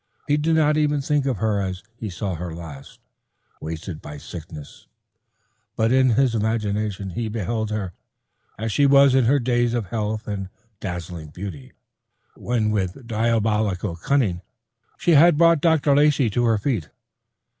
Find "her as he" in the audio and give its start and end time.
1.37-2.09